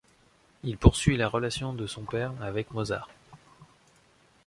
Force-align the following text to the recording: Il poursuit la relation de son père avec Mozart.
Il 0.63 0.79
poursuit 0.79 1.15
la 1.15 1.27
relation 1.29 1.73
de 1.73 1.85
son 1.85 2.01
père 2.01 2.33
avec 2.41 2.71
Mozart. 2.71 3.07